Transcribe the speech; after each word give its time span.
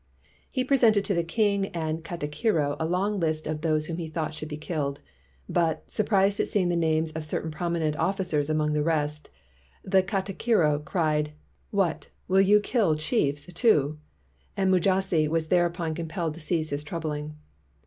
He 0.49 0.63
pre 0.63 0.77
sented 0.77 1.03
to 1.03 1.13
the 1.13 1.23
king 1.23 1.67
and 1.75 2.03
katikiro 2.03 2.75
a 2.79 2.87
long 2.87 3.19
list 3.19 3.45
of 3.45 3.61
those 3.61 3.85
whom 3.85 3.97
he 3.97 4.09
thought 4.09 4.33
should 4.33 4.49
be 4.49 4.57
killed; 4.57 4.99
but, 5.47 5.83
surprised 5.91 6.39
at 6.39 6.47
seeing 6.47 6.69
the 6.69 6.75
names 6.75 7.11
of 7.11 7.23
certain 7.23 7.51
prominent 7.51 7.95
officers 7.97 8.49
among 8.49 8.73
the 8.73 8.81
rest, 8.81 9.29
the 9.83 10.01
ka 10.01 10.21
tikiro 10.23 10.83
cried: 10.83 11.33
"What, 11.69 12.07
will 12.27 12.41
you 12.41 12.59
kill 12.61 12.95
chiefs, 12.95 13.45
too?" 13.53 13.99
and 14.57 14.71
Mujasi 14.71 15.27
was 15.27 15.49
thereupon 15.49 15.93
compelled 15.93 16.33
to 16.33 16.39
cease 16.39 16.71
his 16.71 16.81
troubling. 16.81 17.35